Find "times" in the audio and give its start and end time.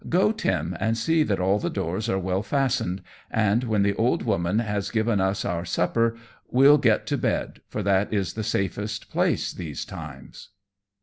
9.85-10.49